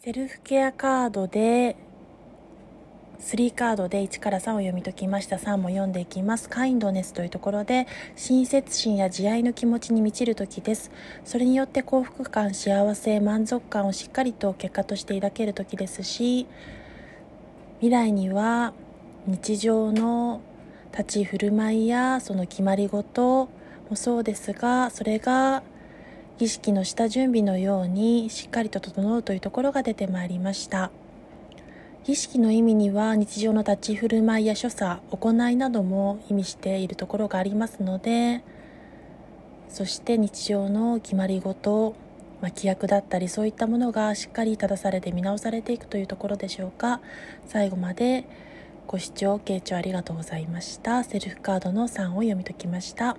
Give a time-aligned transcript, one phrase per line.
[0.00, 1.74] セルフケアカードで
[3.18, 5.38] 3カードで1から3を読み解きました。
[5.38, 6.48] 3も読んでいきます。
[6.48, 10.92] カインドネスというところで親切心や慈愛の気持ちに満ちる時です。
[11.24, 16.46] それによって幸福感幸せ満足感をしっかりと結果として抱ける時ですし
[17.80, 18.74] 未来には
[19.26, 20.40] 日常の
[20.92, 23.48] 立ち振る舞いやその決まり事
[23.90, 25.64] もそうですがそれが
[26.38, 30.90] 儀式の下準備のようにしっかりと整うというところが出てまいりました
[32.04, 38.42] 儀式の意味には日常の立ち振る舞いや所作行いなども意味しているところがありますので
[39.68, 41.94] そして日常の決まり事、
[42.40, 47.00] まあ、規約だったりそういったものがしっかり正されて見直されていくというところでしょうか
[47.46, 48.26] 最後まで
[48.88, 51.04] ご視聴、傾聴ありがとうございました。
[51.04, 53.18] セルフカードの3を読み解きました。